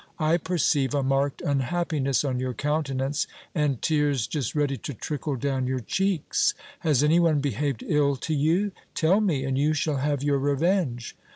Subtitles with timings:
[0.17, 5.35] I perceive a marked ur happiness on your countenance, and tears just ready to trickle
[5.35, 6.55] down your cheeks.
[6.79, 8.71] Has any one behaved ill to you?
[8.95, 11.15] Tell me, and you shall have your revenge.